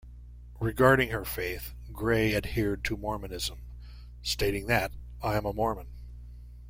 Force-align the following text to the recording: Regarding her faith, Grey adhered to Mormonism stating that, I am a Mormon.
Regarding 0.59 1.09
her 1.11 1.23
faith, 1.23 1.75
Grey 1.91 2.33
adhered 2.35 2.83
to 2.85 2.97
Mormonism 2.97 3.61
stating 4.23 4.65
that, 4.65 4.91
I 5.21 5.35
am 5.37 5.45
a 5.45 5.53
Mormon. 5.53 5.89